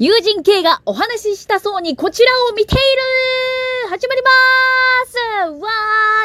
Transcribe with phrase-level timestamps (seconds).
[0.00, 5.68] 友人 K がお話ししたそうにこちらを見ている始まりまーすわ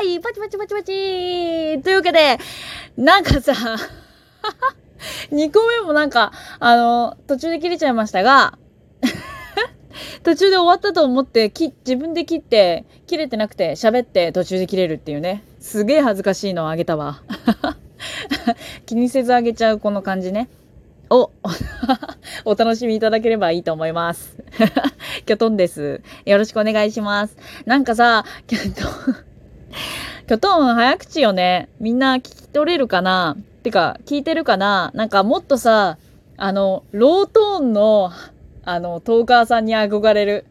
[0.03, 2.37] ーいパチパチパチパチというわけで、
[2.97, 3.53] なんかさ、
[5.33, 8.59] 2個目もなんか、あの、途中で切れちゃいましたが、
[10.21, 15.43] 途中で終わったと思ってき、自分で切って、切れてなくて喋って途中で切れるっていうね。
[15.59, 17.23] すげえ恥ずかしいのをあげたわ。
[18.85, 20.47] 気にせずあげちゃうこの感じね。
[21.13, 21.31] を
[22.45, 24.37] お楽しみいただければいいと思います。
[25.25, 26.01] キョトンです。
[26.25, 27.37] よろしくお願いします。
[27.65, 31.69] なんかさ、キョトン早口よね。
[31.79, 33.37] みんな聞き取れるかな？
[33.63, 34.91] てか、聞いてるかな？
[34.93, 35.97] なんかもっとさ、
[36.35, 38.11] あの、ロートーンの、
[38.65, 40.45] あの、トーカーさんに憧れる。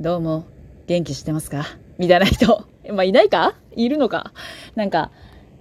[0.00, 0.44] どうも、
[0.86, 1.64] 元気してますか？
[1.98, 2.66] みたいな人。
[2.92, 3.54] まあ、いないか？
[3.74, 4.32] いるのか？
[4.74, 5.10] なんか、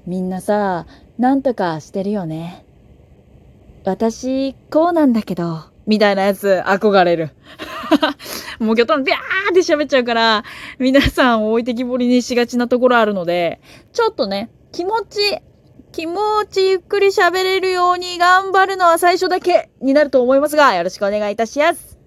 [0.05, 0.85] みんなさ、
[1.17, 2.65] なんとかしてるよね。
[3.87, 7.29] 私、こうなんだけど、みたいなやつ、憧れる。
[8.59, 9.17] もうギョトンビャー
[9.51, 10.43] って喋っちゃうから、
[10.77, 13.61] 皆さんを置いてきぼりにしがちなところあるので、
[13.93, 15.37] ちょっとね、気持ち、
[15.93, 16.17] 気持
[16.51, 21.97] ちゆっくり喋れるように頑張るのは最初だけになると思いますが、よろしくお願いいたします。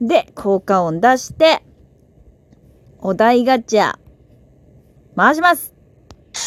[0.00, 1.62] で、効果音出して、
[2.98, 3.94] お題ガチャ、
[5.16, 5.72] 回します。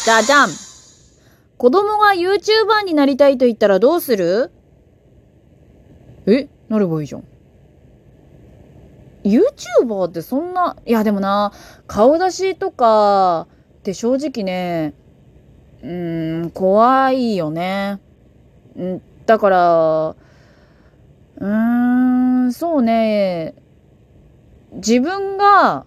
[0.04, 0.50] じゃじゃん。
[1.56, 4.52] 子供が YouTuber になりたいと言ったらどうする？
[6.30, 7.24] えなればいいじゃん。
[9.24, 11.52] YouTuber ってそんな、いやでもな、
[11.86, 13.48] 顔出しとか
[13.78, 14.94] って正直ね、
[15.82, 17.98] うーん、怖いよね。
[18.78, 20.16] んだから、
[21.36, 21.46] うー
[22.46, 23.54] ん、そうね、
[24.72, 25.86] 自分が、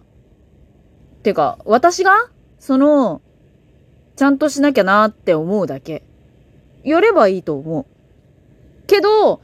[1.24, 3.22] てか、私が、その、
[4.16, 6.04] ちゃんとしなきゃなって思うだけ。
[6.84, 7.86] やればいいと思う。
[8.88, 9.42] けど、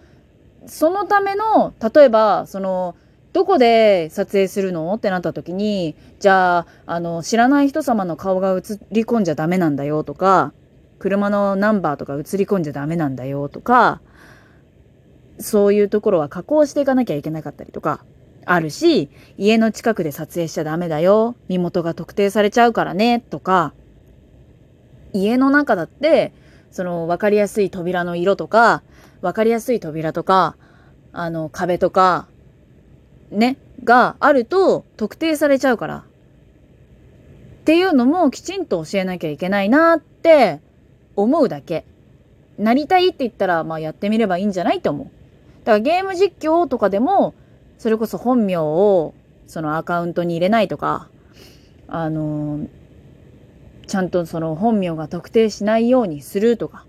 [0.67, 2.95] そのための、例えば、その、
[3.33, 4.93] どこで撮影するの？
[4.93, 10.53] ってなった時に、じゃあ、あの、知らない人様の顔が映り込んじゃダメなんだよとか、
[10.99, 14.01] 車のナンバーとか映り込んじゃダメなんだよとか、
[15.39, 18.03] そういうところは加工していかなきゃいけなかったりとか、
[18.45, 21.35] あるし、家の近くで撮影しちゃダメだよ。
[21.47, 23.73] 身元が特定されちゃうからね、とか、
[25.13, 26.33] 家の中だって、
[26.71, 28.81] その分かりやすい扉の色とか、
[29.21, 30.55] 分かりやすい扉とか、
[31.11, 32.27] あの壁とか、
[33.31, 35.97] ね、があると特定されちゃうから。
[35.97, 40.61] っていうのもきちんと教えなきゃいけないなって
[41.15, 41.85] 思うだけ。
[42.57, 45.07] なりたいって言ったら、まあやってみればいいんじゃないと思う。
[45.65, 47.35] だからゲーム実況とかでも、
[47.77, 49.13] それこそ本名を
[49.47, 51.09] そのアカウントに入れないとか、
[51.87, 52.67] あのー、
[53.87, 56.85] ちゃんとその本名が特定しないようにするとか、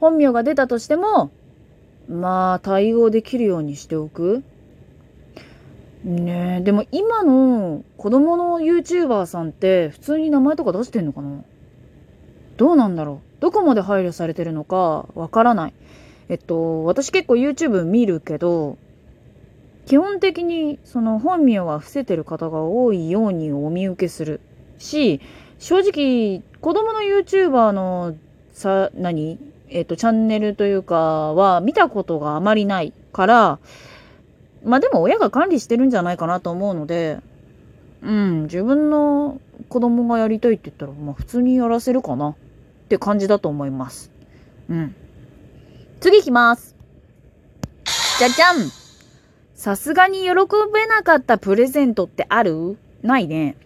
[0.00, 1.30] 本名が出たとしても、
[2.12, 4.42] まあ対応できるようにしておく？
[6.04, 11.44] ねえ、でも今の子供の YouTuber さんって普通に名前とか出してんのかな？
[12.56, 13.40] どうなんだろう？
[13.40, 15.74] どこまで配慮されてるのかわからない。
[16.28, 18.78] えっと、私結構 YouTube 見るけど、
[19.86, 24.40] 基本的にその本名は伏せてる方が多いようにお見受けする
[24.78, 25.20] し、
[25.58, 28.14] 正直、子供の YouTuber の
[28.52, 29.38] さ、何？
[29.72, 33.58] えっ、ー、と、チャンネルというかは見たことがあまりないから、
[34.64, 37.18] まあでも親が管理してるんじゃないかなと思うので、
[38.02, 42.34] うん、自分の子供がやりたいって言ったら、まあ普通にやらせるかなっ
[42.88, 44.10] て感じだと思います。
[44.68, 44.94] うん。
[46.00, 46.76] 次行きます。
[48.18, 48.56] じゃじゃん
[49.54, 50.28] さすがに喜
[50.72, 52.76] べなかったプレゼントってある？
[53.02, 53.56] ないね。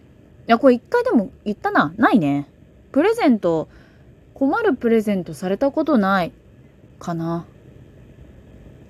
[0.47, 1.93] いや、これ一回でも言ったな。
[1.97, 2.47] ないね。
[2.91, 3.67] プレゼント、
[4.37, 6.31] 困るプレゼントされたことない
[6.99, 7.47] かな。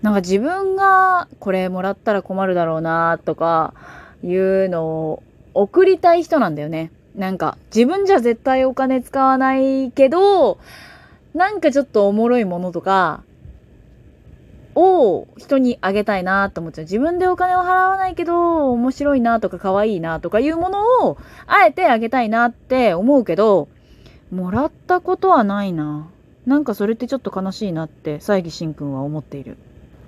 [0.01, 3.73] なんか自分がこれもらったら困るだろうなとか
[4.21, 6.91] いうのを送りたい人なんだよね。
[7.15, 10.59] なんか自分じゃ絶対お金使わないけど、
[11.33, 13.23] なんかちょっとおもろいものとか、
[14.75, 16.83] を人にあげたいなと思っちゃう。
[16.83, 21.17] 自分でお金を払わないけど、面白いなとか可愛いなとかいうものを、
[21.47, 23.69] あえてあげたいなって思うけど、
[24.31, 26.07] もらったことはないな。
[26.45, 29.57] なんかそれってちょっと悲しいなって、西義慎くんは思っている。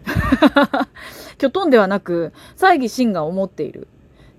[1.38, 3.88] きょとんではなく、西義慎が思っている。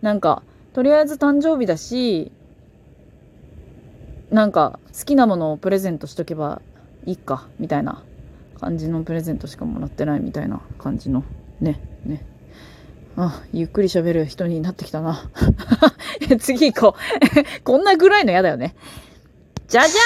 [0.03, 0.43] なんか、
[0.73, 2.32] とりあえず誕生日だし、
[4.31, 6.62] なんか好きなものをプレゼントしとけば
[7.05, 8.03] いいか、みたいな
[8.61, 11.25] 感じのプレゼントしかもらってないみたいな感じの
[11.61, 12.25] ねね
[13.17, 15.31] あゆっくり喋る人になってきたな
[16.38, 16.97] 次行こ
[17.59, 18.77] う こんなぐらいの嫌だよね
[19.70, 20.00] じゃじゃ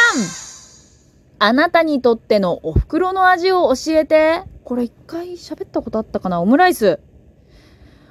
[1.43, 6.41] んあなたにとってのお袋の味を教えてこれ一回喋ったことあったかな？
[6.41, 7.01] オムライス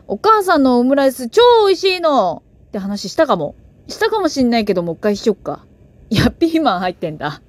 [0.07, 3.55] お母さんのオムライス超美味しいのって話したかも。
[3.87, 5.65] したかもしんないけど、もう一回しよっか。
[6.09, 7.41] いや、ピーマン入ってんだ。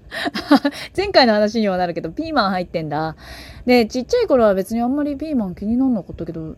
[0.96, 3.16] 前回の話にはなるけど、ピーマン入ってんだ。
[3.66, 6.54] で、ちっちゃい頃は別にあんまりピーマン気になんなかったけど、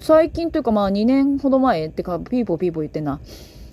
[0.00, 3.20] 最近というかまあ2年ほど前ってか、ピーポーピーポー言ってんな。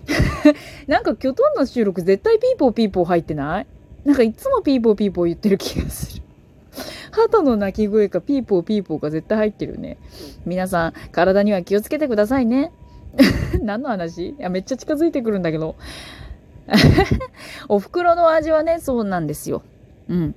[0.88, 2.02] なんかキョトンの収録？
[2.02, 3.68] 絶対ピーポーピーポー入ってない？
[4.04, 6.24] なんかいつもピーポーピーポー言ってる気がする。
[7.12, 9.98] 鳩の鳴き声かピーポーピーポーが絶対入ってるね。
[10.46, 12.72] 皆さん、体には気をつけてくださいね。
[13.62, 14.30] 何の話？
[14.32, 15.76] いや、めっちゃ近づいてくるんだけど。
[17.70, 19.64] お袋の味はね、そうなんですよ。
[20.10, 20.36] うん。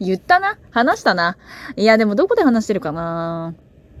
[0.00, 0.58] 言ったな？
[0.70, 1.36] 話したな？
[1.76, 3.54] いや、でもどこで話してるかな？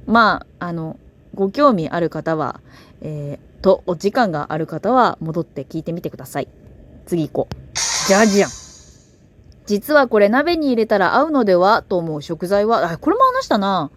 [0.06, 0.98] まあ、あの、
[1.34, 2.60] ご興味ある方は、
[3.00, 6.48] えー、と、お時間がある方は戻って聞いてみてください。
[7.06, 7.54] 次行こう。
[8.08, 8.50] じゃじゃん。
[9.66, 13.90] 実はこれ鍋に入れたら合うのではと思う食材は、あ、これも話したな。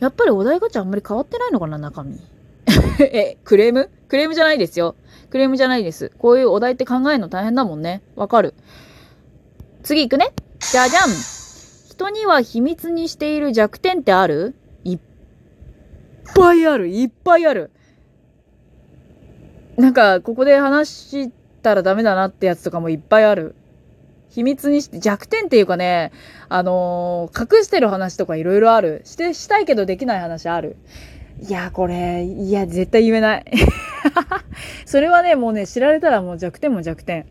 [0.00, 2.20] やっぱりお題ガチャあんまり変わってないのかな、中身。
[3.00, 3.88] え、クレーム？
[4.08, 4.96] クレームじゃないですよ。
[5.30, 6.12] クレームじゃないです。
[6.18, 8.02] こういうお題って考えるの大変だもんね。
[8.14, 8.54] わかる。
[9.82, 10.32] 次行くね。
[10.58, 11.02] じゃじゃん。
[11.88, 14.54] 人には秘密にしている弱点ってある？
[14.84, 14.98] いっ
[16.34, 16.88] ぱいある。
[16.88, 17.70] いっぱいある。
[19.76, 21.30] なんか、ここで話し
[21.62, 23.54] たらダメだなってやつとかもいっぱいある。
[24.30, 26.12] 秘密にして、弱点っていうかね、
[26.48, 29.02] あのー、隠してる話とかいろいろある。
[29.04, 30.76] して、したいけどできない話ある。
[31.40, 33.44] いや、これ、いや、絶対言えない。
[34.86, 37.26] それはね、もうね、知られたらもう弱点も弱点。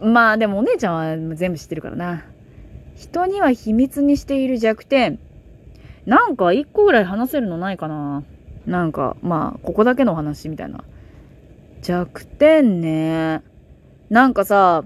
[0.00, 2.24] まあ、でもお姉ちゃんは全部知ってるからな。
[2.96, 5.20] 人には秘密にしている弱点。
[6.06, 8.24] なんか一個ぐらい話せるのないかな。
[8.66, 10.82] なんか、まあ、ここだけの話みたいな。
[11.82, 13.42] 弱点ね。
[14.10, 14.84] なんかさ、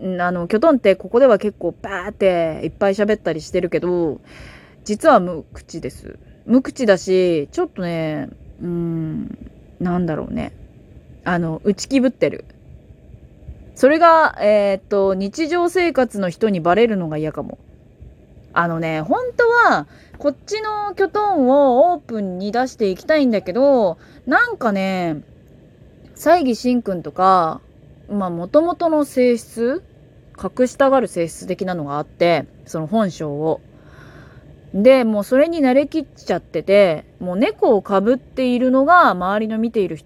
[0.00, 4.20] あの、キョトンってここでは結構バーっていっぱい喋ったりしてるけど、
[4.84, 6.18] 実は無口です。
[6.46, 8.28] 無口だし、ちょっとね、
[8.60, 9.38] うん、
[9.80, 10.52] なんだろうね。
[11.24, 12.44] あの、打ち気ぶってる。
[13.74, 17.58] それが、えー、っと、日常生活の人にバレるのが嫌かも。
[18.52, 19.86] あのね、本当は、
[20.18, 25.22] こっちのキョトンをオープンに出していきたいんだけど、なんかね、
[26.14, 27.60] 西義慎くんとか、
[28.08, 29.82] まあ、もともとの性質
[30.36, 33.60] 隠したがる性質的なのがあって、その本性を。
[34.74, 39.98] で、もうそれに慣れきっちゃってて、もう猫をかぶっているのが周りの見ている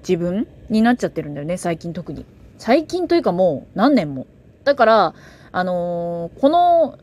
[0.00, 2.24] 自分になっちゃってるんだよね、最近特に。
[2.58, 4.26] 最近というかもう何年も。
[4.64, 5.14] だから、
[5.52, 6.98] あのー、この、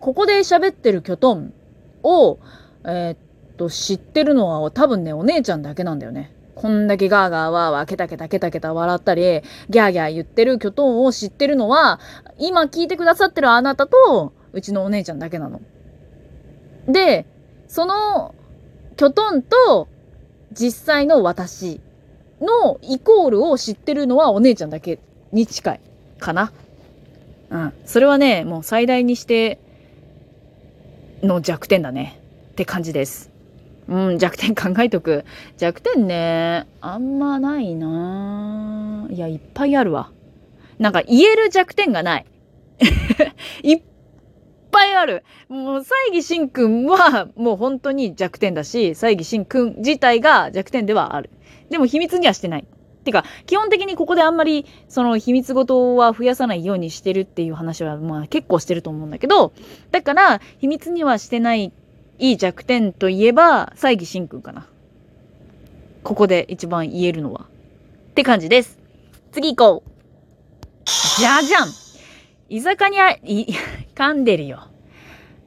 [0.00, 1.52] ここで喋ってるキョトン
[2.02, 2.38] を、
[2.84, 3.16] えー、っ
[3.56, 6.32] と、知ってるのは多分ね、お姉ちゃんだけなんだよね。
[6.60, 12.00] こんだけガーガーワーワーケタケタケタケタ笑ったり、ギャーギャー言ってるキョトンを知ってるのは、
[12.38, 15.62] 今聞いてくださってるあなたと、うちのお姉ちゃんだけなの。
[16.86, 17.24] で、
[17.66, 18.34] その、
[18.98, 19.88] キョトンと、
[20.52, 21.80] 実際の私
[22.42, 24.98] のイコールを知ってるのはお姉ちゃんだけ
[25.32, 25.80] に近い。
[26.18, 26.52] かな。
[27.48, 27.72] うん。
[27.86, 29.58] それはね、もう最大にして
[31.22, 32.20] の弱点だね。
[32.50, 33.29] って感じです。
[33.90, 35.24] うん、弱点考えとく。
[35.58, 40.12] 弱点ね、あんまないないや、いっぱいあるわ。
[40.78, 42.26] なんか言える弱点がない。
[43.64, 43.82] いっ
[44.70, 45.24] ぱいある。
[45.48, 51.28] もう、西義慎くんはもう本当に弱点だし、西義慎くん自体が弱点ではある。
[51.68, 52.66] でも秘密にはしてない。
[53.02, 59.52] てか、基本的にここであんまり、その秘密ごとは増やさないようにしてるっていう話は、まあ結構してると思うんだけど、
[59.90, 61.72] だから、秘密にはしてない
[62.20, 64.66] いい弱点といえば、西義慎くんかな。
[66.02, 67.46] ここで一番言えるのは。
[68.10, 68.78] って感じです。
[69.32, 69.90] 次行こう。
[71.18, 71.68] じゃじゃん
[72.50, 73.54] 居酒屋に、い、
[73.96, 74.68] 噛んでるよ。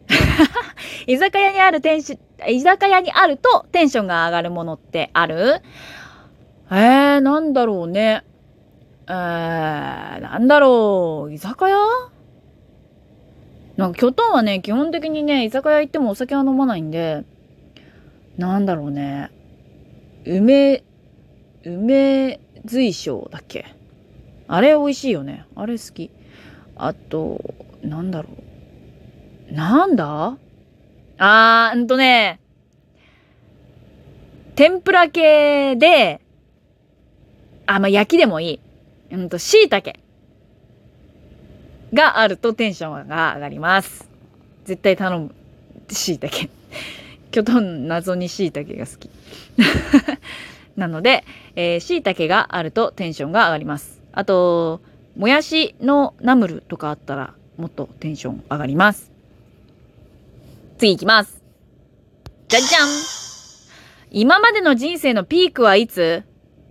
[1.05, 5.61] 居酒屋にあるテンシ居酒屋にあるとテンションが上がるものってある？
[6.71, 8.23] えー、なんだろうね。
[9.07, 11.33] えー、なんだろう。
[11.33, 11.77] 居酒屋？
[13.77, 17.23] なんか、キョトンはね、基本的にね、居酒屋行ってもお酒は飲まないんで、
[18.37, 19.31] なんだろうね。
[20.25, 20.83] 梅、
[21.65, 23.65] 梅随賞だっけ？
[24.47, 25.45] あれ美味しいよね。
[25.55, 26.11] あれ好き。
[26.75, 27.41] あと、
[27.81, 28.29] なんだろ
[29.49, 29.53] う。
[29.53, 30.37] なんだ？
[31.17, 32.39] あー、んとね、
[34.55, 36.21] 天ぷら系で、
[37.65, 38.59] あ、まあ、焼きでもいい。
[39.11, 39.93] うんと、椎茸。
[41.93, 44.09] があるとテンションが上がります。
[44.65, 45.35] 絶対頼む。
[45.89, 46.49] 椎茸。
[47.31, 49.09] キョトン謎に椎茸が好き。
[50.75, 51.23] なので、
[51.55, 54.01] えー、椎茸があるとテンションが上がります。
[54.11, 54.81] あと、
[55.15, 59.11] もやしのナムルとかあったらもっとテンション上がります。
[60.77, 61.41] 次行きます。
[62.47, 62.89] じゃじゃん
[64.11, 66.23] 今までの人生のピークはいつ？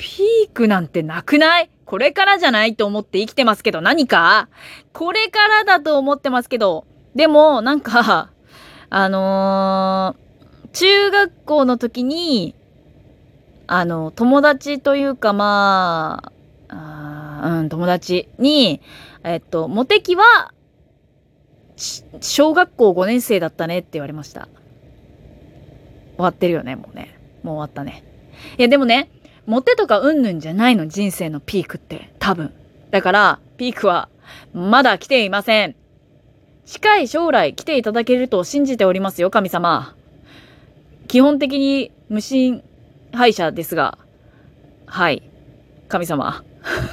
[0.03, 1.71] ピークなんてなくない？
[1.87, 4.49] これからじゃないと思って生きてますけど何か？
[4.93, 6.85] これからだと思ってますけど。
[7.15, 8.31] でも、なんか、
[8.91, 12.57] あのー、中学校の時に、
[13.69, 16.33] あの、友達というかま
[16.69, 18.81] あ、あうん、友達に、
[19.23, 20.53] えっと、モテ期は、
[22.21, 24.49] 小学校5年生だったねって言われました。
[26.17, 27.19] 終わってるよね、もうね。
[27.45, 28.03] もう終わったね。
[28.59, 29.11] いや、でもね、
[29.47, 32.11] モテとかうんぬんじゃないの、人生のピークって。
[32.19, 32.53] 多分。
[32.91, 34.09] だから、ピークは、
[34.55, 35.75] まだ来ていません。
[36.65, 39.95] 近い将来来ていただけると信じておりますよ、神様。
[41.09, 42.63] 基本的に無心
[43.13, 43.99] 敗者ですが、
[44.87, 45.23] はい。
[45.89, 46.45] 神様。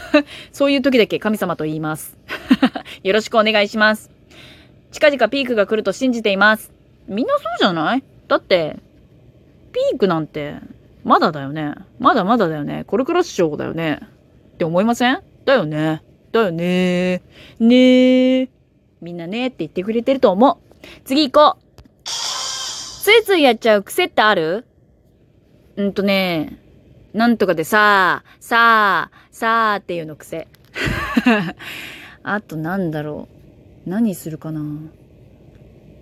[0.51, 2.17] そういう時だけ神様と言います。
[3.03, 4.09] よろしくお願いします。
[4.91, 6.71] 近々ピークが来ると信じています。
[7.07, 8.03] みんなそうじゃない？
[8.27, 8.77] だって、
[9.71, 10.55] ピークなんて、
[11.03, 11.75] まだだよね。
[11.99, 12.83] まだまだだよね。
[12.85, 13.99] これからっしょだよね。
[14.53, 15.21] って思いません？
[15.45, 16.03] だよね。
[16.31, 17.21] だよね。
[17.59, 18.49] ねー。
[19.01, 20.57] みんなねって言ってくれてると思う。
[21.05, 21.61] 次行こう。
[22.05, 24.65] ついついやっちゃう癖ってある？
[25.77, 26.59] うんとね、
[27.13, 30.47] なんとかでさあ、さあ、さあっていうの癖。
[32.23, 33.29] あとなんだろ
[33.85, 33.89] う。
[33.89, 34.59] 何するかな。
[34.59, 34.63] う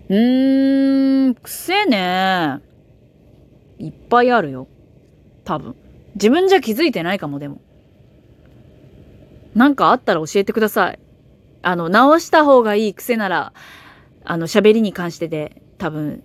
[0.10, 2.60] ーん、癖ね。
[3.78, 4.68] いっぱいあるよ。
[5.48, 5.76] 多分。
[6.16, 7.62] 自分じゃ気づいてないかも、でも。
[9.56, 11.00] なんかあったら教えてください。
[11.62, 13.54] あの、直した方がいい癖なら、
[14.26, 16.22] あの、喋りに関してで多分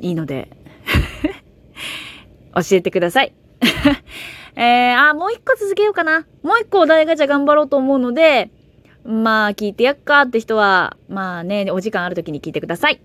[0.00, 0.50] いいので
[2.52, 3.32] 教えてください。
[4.56, 6.26] えー、あ、もう一個続けようかな。
[6.42, 8.50] もう一個お題ガチャ頑張ろうと思うので、
[9.04, 13.00] まあ、聞いてやっかって人は、まあね、お時間ある時に聞いてください。